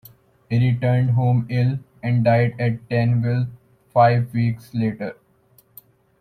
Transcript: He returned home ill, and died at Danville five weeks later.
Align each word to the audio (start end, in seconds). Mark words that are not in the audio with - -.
He 0.49 0.57
returned 0.57 1.11
home 1.11 1.45
ill, 1.47 1.77
and 2.01 2.23
died 2.25 2.55
at 2.59 2.89
Danville 2.89 3.45
five 3.93 4.33
weeks 4.33 4.73
later. 4.73 5.15